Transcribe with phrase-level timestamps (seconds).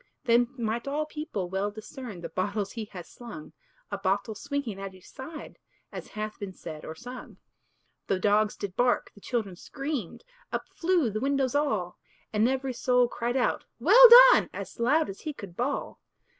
[0.23, 3.53] Then might all people well discern The bottles he has slung;
[3.91, 5.59] A bottle swinging at each side,
[5.91, 7.37] As hath been said or sung.
[8.07, 11.99] The dogs did bark, the children screamed Up flew the windows all;
[12.33, 15.99] And every soul cried out, "Well done!" As loud as he could bawl.